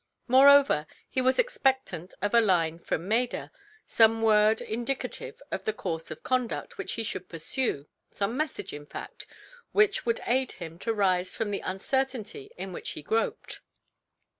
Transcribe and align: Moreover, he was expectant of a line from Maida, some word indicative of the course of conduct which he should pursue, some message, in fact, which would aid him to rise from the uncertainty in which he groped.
Moreover, 0.27 0.87
he 1.07 1.21
was 1.21 1.37
expectant 1.37 2.15
of 2.23 2.33
a 2.33 2.41
line 2.41 2.79
from 2.79 3.07
Maida, 3.07 3.51
some 3.85 4.23
word 4.23 4.59
indicative 4.59 5.39
of 5.51 5.63
the 5.63 5.73
course 5.73 6.09
of 6.09 6.23
conduct 6.23 6.79
which 6.79 6.93
he 6.93 7.03
should 7.03 7.29
pursue, 7.29 7.87
some 8.09 8.35
message, 8.35 8.73
in 8.73 8.87
fact, 8.87 9.27
which 9.73 10.03
would 10.03 10.19
aid 10.25 10.53
him 10.53 10.79
to 10.79 10.91
rise 10.95 11.35
from 11.35 11.51
the 11.51 11.59
uncertainty 11.61 12.49
in 12.57 12.73
which 12.73 12.93
he 12.97 13.03
groped. 13.03 13.59